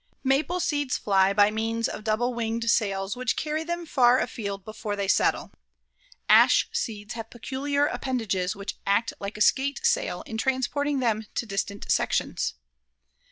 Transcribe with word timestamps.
Maple 0.23 0.59
seeds 0.59 0.97
fly 0.97 1.31
by 1.31 1.51
means 1.51 1.87
of 1.87 2.03
double 2.03 2.33
winged 2.33 2.71
sails 2.71 3.15
which 3.15 3.35
carry 3.35 3.63
them 3.63 3.85
far 3.85 4.17
afield 4.17 4.65
before 4.65 4.95
they 4.95 5.07
settle. 5.07 5.51
Ash 6.27 6.67
seeds 6.73 7.13
have 7.13 7.29
peculiar 7.29 7.85
appendages 7.85 8.55
which 8.55 8.77
act 8.87 9.13
like 9.19 9.37
a 9.37 9.41
skate 9.41 9.79
sail 9.83 10.23
in 10.23 10.39
transporting 10.39 11.01
them 11.01 11.27
to 11.35 11.45
distant 11.45 11.91
sections. 11.91 12.55